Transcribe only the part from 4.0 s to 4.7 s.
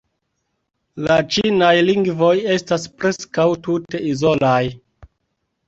izolaj.